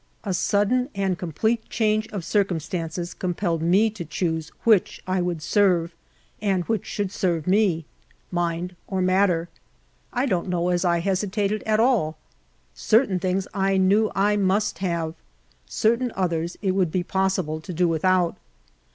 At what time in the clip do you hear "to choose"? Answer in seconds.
3.91-4.51